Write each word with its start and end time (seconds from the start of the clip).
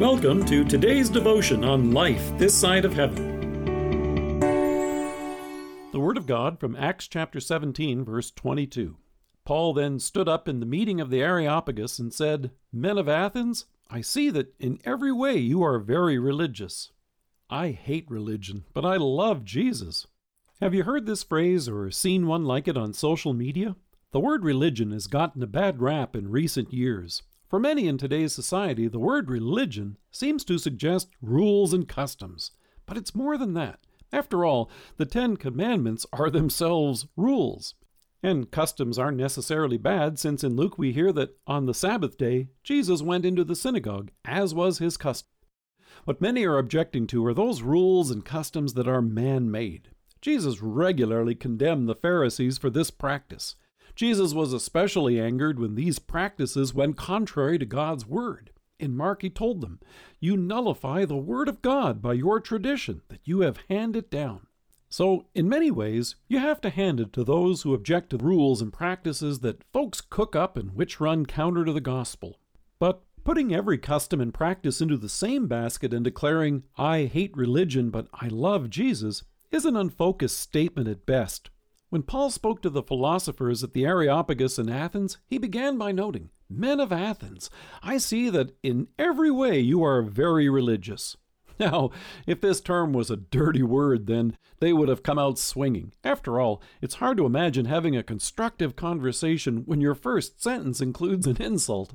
Welcome 0.00 0.46
to 0.46 0.64
today's 0.64 1.10
devotion 1.10 1.62
on 1.62 1.90
life 1.90 2.32
this 2.38 2.58
side 2.58 2.86
of 2.86 2.94
heaven. 2.94 4.40
The 5.92 6.00
Word 6.00 6.16
of 6.16 6.26
God 6.26 6.58
from 6.58 6.74
Acts 6.74 7.06
chapter 7.06 7.38
17, 7.38 8.02
verse 8.06 8.30
22. 8.30 8.96
Paul 9.44 9.74
then 9.74 9.98
stood 9.98 10.26
up 10.26 10.48
in 10.48 10.58
the 10.58 10.64
meeting 10.64 11.02
of 11.02 11.10
the 11.10 11.20
Areopagus 11.20 11.98
and 11.98 12.14
said, 12.14 12.50
Men 12.72 12.96
of 12.96 13.10
Athens, 13.10 13.66
I 13.90 14.00
see 14.00 14.30
that 14.30 14.54
in 14.58 14.78
every 14.86 15.12
way 15.12 15.36
you 15.36 15.62
are 15.62 15.78
very 15.78 16.18
religious. 16.18 16.92
I 17.50 17.72
hate 17.72 18.10
religion, 18.10 18.64
but 18.72 18.86
I 18.86 18.96
love 18.96 19.44
Jesus. 19.44 20.06
Have 20.62 20.72
you 20.72 20.84
heard 20.84 21.04
this 21.04 21.22
phrase 21.22 21.68
or 21.68 21.90
seen 21.90 22.26
one 22.26 22.46
like 22.46 22.66
it 22.66 22.78
on 22.78 22.94
social 22.94 23.34
media? 23.34 23.76
The 24.12 24.20
word 24.20 24.44
religion 24.44 24.92
has 24.92 25.06
gotten 25.06 25.42
a 25.42 25.46
bad 25.46 25.82
rap 25.82 26.16
in 26.16 26.30
recent 26.30 26.72
years. 26.72 27.22
For 27.50 27.58
many 27.58 27.88
in 27.88 27.98
today's 27.98 28.32
society, 28.32 28.86
the 28.86 29.00
word 29.00 29.28
religion 29.28 29.98
seems 30.12 30.44
to 30.44 30.56
suggest 30.56 31.08
rules 31.20 31.72
and 31.72 31.88
customs. 31.88 32.52
But 32.86 32.96
it's 32.96 33.12
more 33.12 33.36
than 33.36 33.54
that. 33.54 33.80
After 34.12 34.44
all, 34.44 34.70
the 34.98 35.04
Ten 35.04 35.36
Commandments 35.36 36.06
are 36.12 36.30
themselves 36.30 37.08
rules. 37.16 37.74
And 38.22 38.52
customs 38.52 39.00
aren't 39.00 39.16
necessarily 39.16 39.78
bad, 39.78 40.16
since 40.16 40.44
in 40.44 40.54
Luke 40.54 40.78
we 40.78 40.92
hear 40.92 41.10
that 41.12 41.38
on 41.44 41.66
the 41.66 41.74
Sabbath 41.74 42.16
day, 42.16 42.50
Jesus 42.62 43.02
went 43.02 43.24
into 43.24 43.42
the 43.42 43.56
synagogue, 43.56 44.12
as 44.24 44.54
was 44.54 44.78
his 44.78 44.96
custom. 44.96 45.28
What 46.04 46.20
many 46.20 46.44
are 46.44 46.58
objecting 46.58 47.08
to 47.08 47.26
are 47.26 47.34
those 47.34 47.62
rules 47.62 48.12
and 48.12 48.24
customs 48.24 48.74
that 48.74 48.86
are 48.86 49.02
man 49.02 49.50
made. 49.50 49.88
Jesus 50.20 50.62
regularly 50.62 51.34
condemned 51.34 51.88
the 51.88 51.96
Pharisees 51.96 52.58
for 52.58 52.70
this 52.70 52.92
practice. 52.92 53.56
Jesus 54.00 54.32
was 54.32 54.54
especially 54.54 55.20
angered 55.20 55.58
when 55.58 55.74
these 55.74 55.98
practices 55.98 56.72
went 56.72 56.96
contrary 56.96 57.58
to 57.58 57.66
God's 57.66 58.06
word. 58.06 58.50
In 58.78 58.96
Mark, 58.96 59.20
he 59.20 59.28
told 59.28 59.60
them, 59.60 59.78
You 60.18 60.38
nullify 60.38 61.04
the 61.04 61.18
word 61.18 61.50
of 61.50 61.60
God 61.60 62.00
by 62.00 62.14
your 62.14 62.40
tradition 62.40 63.02
that 63.08 63.20
you 63.24 63.40
have 63.40 63.58
handed 63.68 64.08
down. 64.08 64.46
So, 64.88 65.26
in 65.34 65.50
many 65.50 65.70
ways, 65.70 66.16
you 66.28 66.38
have 66.38 66.62
to 66.62 66.70
hand 66.70 66.98
it 66.98 67.12
to 67.12 67.24
those 67.24 67.60
who 67.60 67.74
object 67.74 68.08
to 68.08 68.16
rules 68.16 68.62
and 68.62 68.72
practices 68.72 69.40
that 69.40 69.70
folks 69.70 70.00
cook 70.00 70.34
up 70.34 70.56
and 70.56 70.74
which 70.74 70.98
run 70.98 71.26
counter 71.26 71.66
to 71.66 71.72
the 71.74 71.78
gospel. 71.82 72.38
But 72.78 73.02
putting 73.22 73.52
every 73.52 73.76
custom 73.76 74.18
and 74.18 74.32
practice 74.32 74.80
into 74.80 74.96
the 74.96 75.10
same 75.10 75.46
basket 75.46 75.92
and 75.92 76.02
declaring, 76.02 76.62
I 76.78 77.04
hate 77.04 77.36
religion 77.36 77.90
but 77.90 78.08
I 78.14 78.28
love 78.28 78.70
Jesus, 78.70 79.24
is 79.50 79.66
an 79.66 79.76
unfocused 79.76 80.38
statement 80.38 80.88
at 80.88 81.04
best. 81.04 81.50
When 81.90 82.04
Paul 82.04 82.30
spoke 82.30 82.62
to 82.62 82.70
the 82.70 82.84
philosophers 82.84 83.64
at 83.64 83.72
the 83.72 83.84
Areopagus 83.84 84.60
in 84.60 84.68
Athens, 84.68 85.18
he 85.26 85.38
began 85.38 85.76
by 85.76 85.90
noting, 85.90 86.30
Men 86.48 86.78
of 86.78 86.92
Athens, 86.92 87.50
I 87.82 87.98
see 87.98 88.30
that 88.30 88.56
in 88.62 88.86
every 88.96 89.30
way 89.30 89.58
you 89.58 89.82
are 89.82 90.00
very 90.02 90.48
religious. 90.48 91.16
Now, 91.58 91.90
if 92.26 92.40
this 92.40 92.58
term 92.62 92.94
was 92.94 93.10
a 93.10 93.18
dirty 93.18 93.62
word, 93.62 94.06
then 94.06 94.38
they 94.60 94.72
would 94.72 94.88
have 94.88 95.02
come 95.02 95.18
out 95.18 95.38
swinging. 95.38 95.92
After 96.02 96.40
all, 96.40 96.62
it's 96.80 96.94
hard 96.94 97.18
to 97.18 97.26
imagine 97.26 97.66
having 97.66 97.94
a 97.94 98.02
constructive 98.02 98.76
conversation 98.76 99.64
when 99.66 99.82
your 99.82 99.94
first 99.94 100.42
sentence 100.42 100.80
includes 100.80 101.26
an 101.26 101.36
insult. 101.36 101.92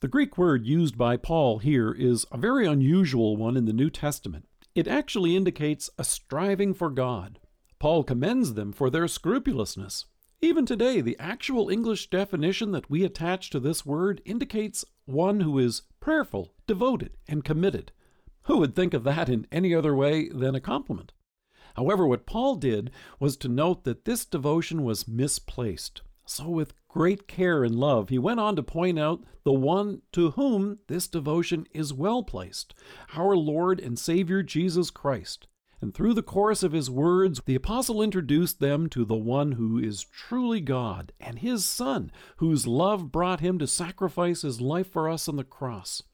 The 0.00 0.06
Greek 0.06 0.38
word 0.38 0.66
used 0.66 0.96
by 0.96 1.16
Paul 1.16 1.58
here 1.58 1.90
is 1.90 2.26
a 2.30 2.38
very 2.38 2.64
unusual 2.64 3.36
one 3.36 3.56
in 3.56 3.64
the 3.64 3.72
New 3.72 3.90
Testament. 3.90 4.46
It 4.76 4.86
actually 4.86 5.34
indicates 5.34 5.90
a 5.98 6.04
striving 6.04 6.72
for 6.72 6.88
God. 6.88 7.40
Paul 7.82 8.04
commends 8.04 8.54
them 8.54 8.72
for 8.72 8.90
their 8.90 9.08
scrupulousness. 9.08 10.04
Even 10.40 10.64
today, 10.64 11.00
the 11.00 11.18
actual 11.18 11.68
English 11.68 12.10
definition 12.10 12.70
that 12.70 12.88
we 12.88 13.02
attach 13.02 13.50
to 13.50 13.58
this 13.58 13.84
word 13.84 14.22
indicates 14.24 14.84
one 15.04 15.40
who 15.40 15.58
is 15.58 15.82
prayerful, 15.98 16.54
devoted, 16.68 17.16
and 17.26 17.44
committed. 17.44 17.90
Who 18.42 18.58
would 18.58 18.76
think 18.76 18.94
of 18.94 19.02
that 19.02 19.28
in 19.28 19.48
any 19.50 19.74
other 19.74 19.96
way 19.96 20.28
than 20.28 20.54
a 20.54 20.60
compliment? 20.60 21.12
However, 21.74 22.06
what 22.06 22.24
Paul 22.24 22.54
did 22.54 22.92
was 23.18 23.36
to 23.38 23.48
note 23.48 23.82
that 23.82 24.04
this 24.04 24.24
devotion 24.24 24.84
was 24.84 25.08
misplaced. 25.08 26.02
So, 26.24 26.50
with 26.50 26.74
great 26.86 27.26
care 27.26 27.64
and 27.64 27.74
love, 27.74 28.10
he 28.10 28.18
went 28.20 28.38
on 28.38 28.54
to 28.54 28.62
point 28.62 29.00
out 29.00 29.24
the 29.42 29.52
one 29.52 30.02
to 30.12 30.30
whom 30.30 30.78
this 30.86 31.08
devotion 31.08 31.66
is 31.72 31.92
well 31.92 32.22
placed 32.22 32.76
our 33.16 33.36
Lord 33.36 33.80
and 33.80 33.98
Savior 33.98 34.44
Jesus 34.44 34.92
Christ. 34.92 35.48
And 35.82 35.92
through 35.92 36.14
the 36.14 36.22
course 36.22 36.62
of 36.62 36.70
his 36.70 36.88
words, 36.88 37.40
the 37.44 37.56
apostle 37.56 38.00
introduced 38.00 38.60
them 38.60 38.88
to 38.90 39.04
the 39.04 39.16
one 39.16 39.52
who 39.52 39.80
is 39.80 40.04
truly 40.04 40.60
God 40.60 41.12
and 41.18 41.40
his 41.40 41.64
Son, 41.64 42.12
whose 42.36 42.68
love 42.68 43.10
brought 43.10 43.40
him 43.40 43.58
to 43.58 43.66
sacrifice 43.66 44.42
his 44.42 44.60
life 44.60 44.86
for 44.86 45.08
us 45.08 45.28
on 45.28 45.34
the 45.34 45.42
cross. 45.42 46.04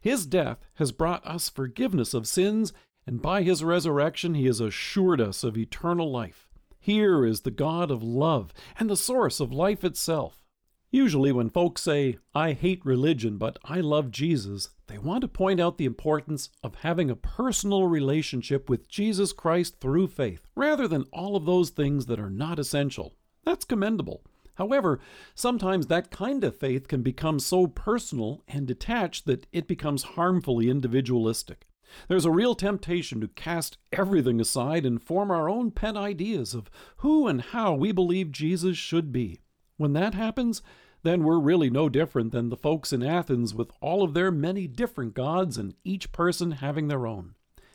His 0.00 0.24
death 0.24 0.66
has 0.76 0.92
brought 0.92 1.26
us 1.26 1.50
forgiveness 1.50 2.14
of 2.14 2.26
sins, 2.26 2.72
and 3.06 3.20
by 3.20 3.42
his 3.42 3.62
resurrection, 3.62 4.32
he 4.32 4.46
has 4.46 4.60
assured 4.60 5.20
us 5.20 5.44
of 5.44 5.58
eternal 5.58 6.10
life. 6.10 6.48
Here 6.78 7.26
is 7.26 7.42
the 7.42 7.50
God 7.50 7.90
of 7.90 8.02
love 8.02 8.54
and 8.78 8.88
the 8.88 8.96
source 8.96 9.40
of 9.40 9.52
life 9.52 9.84
itself. 9.84 10.42
Usually, 10.90 11.32
when 11.32 11.50
folks 11.50 11.82
say, 11.82 12.16
I 12.34 12.52
hate 12.52 12.84
religion, 12.84 13.36
but 13.36 13.58
I 13.62 13.80
love 13.80 14.10
Jesus, 14.10 14.70
they 14.86 14.96
want 14.96 15.20
to 15.20 15.28
point 15.28 15.60
out 15.60 15.76
the 15.76 15.84
importance 15.84 16.48
of 16.62 16.76
having 16.76 17.10
a 17.10 17.16
personal 17.16 17.86
relationship 17.86 18.70
with 18.70 18.88
Jesus 18.88 19.34
Christ 19.34 19.80
through 19.80 20.06
faith, 20.06 20.46
rather 20.56 20.88
than 20.88 21.04
all 21.12 21.36
of 21.36 21.44
those 21.44 21.68
things 21.68 22.06
that 22.06 22.18
are 22.18 22.30
not 22.30 22.58
essential. 22.58 23.14
That's 23.44 23.66
commendable. 23.66 24.22
However, 24.54 24.98
sometimes 25.34 25.86
that 25.86 26.10
kind 26.10 26.42
of 26.42 26.56
faith 26.56 26.88
can 26.88 27.02
become 27.02 27.38
so 27.38 27.66
personal 27.66 28.42
and 28.48 28.66
detached 28.66 29.26
that 29.26 29.46
it 29.52 29.68
becomes 29.68 30.02
harmfully 30.02 30.70
individualistic. 30.70 31.66
There's 32.08 32.24
a 32.24 32.30
real 32.30 32.54
temptation 32.54 33.20
to 33.20 33.28
cast 33.28 33.76
everything 33.92 34.40
aside 34.40 34.86
and 34.86 35.02
form 35.02 35.30
our 35.30 35.48
own 35.50 35.70
pet 35.70 35.96
ideas 35.96 36.54
of 36.54 36.70
who 36.98 37.26
and 37.28 37.42
how 37.42 37.74
we 37.74 37.92
believe 37.92 38.32
Jesus 38.32 38.76
should 38.76 39.12
be. 39.12 39.40
When 39.78 39.94
that 39.94 40.14
happens, 40.14 40.60
then 41.04 41.22
we're 41.22 41.38
really 41.38 41.70
no 41.70 41.88
different 41.88 42.32
than 42.32 42.50
the 42.50 42.56
folks 42.56 42.92
in 42.92 43.02
Athens 43.02 43.54
with 43.54 43.70
all 43.80 44.02
of 44.02 44.12
their 44.12 44.30
many 44.30 44.66
different 44.66 45.14
gods 45.14 45.56
and 45.56 45.74
each 45.84 46.12
person 46.12 46.50
having 46.50 46.88
their 46.88 47.06
own. 47.06 47.34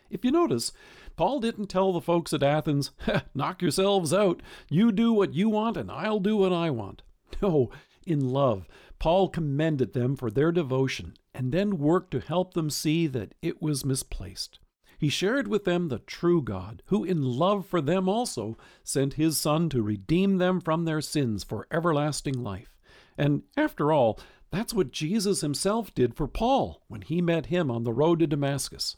If 0.10 0.24
you 0.24 0.32
notice, 0.32 0.74
Paul 1.16 1.40
didn't 1.40 1.68
tell 1.68 1.94
the 1.94 2.02
folks 2.02 2.34
at 2.34 2.44
Athens, 2.44 2.92
knock 3.34 3.62
yourselves 3.62 4.14
out, 4.14 4.42
you 4.70 4.92
do 4.92 5.14
what 5.14 5.34
you 5.34 5.50
want 5.50 5.78
and 5.78 5.90
I'll 5.90 6.20
do 6.20 6.38
what 6.38 6.54
I 6.54 6.70
want. 6.70 7.02
No, 7.42 7.72
in 8.06 8.30
love, 8.30 8.68
Paul 9.00 9.28
commended 9.28 9.94
them 9.94 10.16
for 10.16 10.30
their 10.30 10.52
devotion 10.52 11.16
and 11.34 11.52
then 11.52 11.80
worked 11.80 12.12
to 12.12 12.20
help 12.20 12.54
them 12.54 12.70
see 12.70 13.08
that 13.08 13.34
it 13.42 13.62
was 13.62 13.84
misplaced. 13.84 14.60
He 15.04 15.10
shared 15.10 15.50
with 15.50 15.66
them 15.66 15.90
the 15.90 16.00
true 16.00 16.42
God, 16.42 16.82
who 16.86 17.04
in 17.04 17.22
love 17.22 17.66
for 17.66 17.82
them 17.82 18.08
also 18.08 18.58
sent 18.86 19.16
his 19.16 19.38
Son 19.38 19.68
to 19.68 19.82
redeem 19.82 20.38
them 20.38 20.62
from 20.62 20.86
their 20.86 21.02
sins 21.02 21.44
for 21.44 21.68
everlasting 21.70 22.42
life. 22.42 22.78
And 23.18 23.44
after 23.58 23.92
all, 23.92 24.18
that's 24.50 24.74
what 24.74 24.94
Jesus 24.94 25.42
himself 25.42 25.94
did 25.94 26.16
for 26.16 26.26
Paul 26.26 26.84
when 26.88 27.02
he 27.02 27.22
met 27.22 27.48
him 27.48 27.70
on 27.70 27.84
the 27.84 27.92
road 27.92 28.20
to 28.20 28.28
Damascus. 28.28 28.96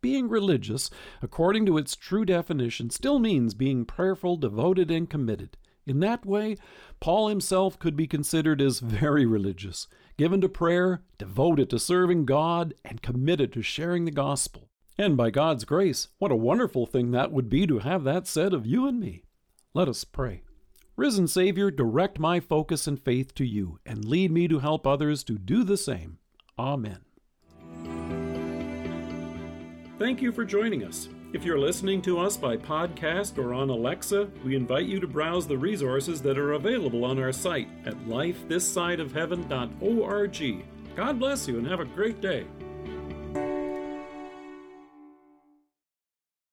Being 0.00 0.28
religious, 0.28 0.90
according 1.22 1.66
to 1.66 1.76
its 1.76 1.96
true 1.96 2.24
definition, 2.24 2.88
still 2.90 3.18
means 3.18 3.52
being 3.52 3.84
prayerful, 3.84 4.36
devoted, 4.36 4.92
and 4.92 5.10
committed. 5.10 5.56
In 5.88 5.98
that 5.98 6.24
way, 6.24 6.56
Paul 7.00 7.26
himself 7.26 7.80
could 7.80 7.96
be 7.96 8.06
considered 8.06 8.62
as 8.62 8.78
very 8.78 9.26
religious, 9.26 9.88
given 10.16 10.40
to 10.40 10.48
prayer, 10.48 11.02
devoted 11.18 11.68
to 11.70 11.80
serving 11.80 12.26
God, 12.26 12.74
and 12.84 13.02
committed 13.02 13.52
to 13.54 13.62
sharing 13.62 14.04
the 14.04 14.12
gospel. 14.12 14.67
And 15.00 15.16
by 15.16 15.30
God's 15.30 15.64
grace, 15.64 16.08
what 16.18 16.32
a 16.32 16.36
wonderful 16.36 16.84
thing 16.84 17.12
that 17.12 17.30
would 17.30 17.48
be 17.48 17.68
to 17.68 17.78
have 17.78 18.02
that 18.02 18.26
said 18.26 18.52
of 18.52 18.66
you 18.66 18.88
and 18.88 18.98
me. 18.98 19.22
Let 19.72 19.88
us 19.88 20.02
pray. 20.02 20.42
Risen 20.96 21.28
Savior, 21.28 21.70
direct 21.70 22.18
my 22.18 22.40
focus 22.40 22.88
and 22.88 23.00
faith 23.00 23.32
to 23.36 23.44
you, 23.44 23.78
and 23.86 24.04
lead 24.04 24.32
me 24.32 24.48
to 24.48 24.58
help 24.58 24.84
others 24.84 25.22
to 25.24 25.38
do 25.38 25.62
the 25.62 25.76
same. 25.76 26.18
Amen. 26.58 26.98
Thank 30.00 30.20
you 30.20 30.32
for 30.32 30.44
joining 30.44 30.82
us. 30.82 31.08
If 31.32 31.44
you're 31.44 31.60
listening 31.60 32.02
to 32.02 32.18
us 32.18 32.36
by 32.36 32.56
podcast 32.56 33.38
or 33.38 33.54
on 33.54 33.70
Alexa, 33.70 34.28
we 34.44 34.56
invite 34.56 34.86
you 34.86 34.98
to 34.98 35.06
browse 35.06 35.46
the 35.46 35.58
resources 35.58 36.20
that 36.22 36.38
are 36.38 36.54
available 36.54 37.04
on 37.04 37.20
our 37.20 37.30
site 37.30 37.68
at 37.84 37.94
lifethissideofheaven.org. 38.06 40.64
God 40.96 41.20
bless 41.20 41.46
you 41.46 41.58
and 41.58 41.68
have 41.68 41.78
a 41.78 41.84
great 41.84 42.20
day. 42.20 42.48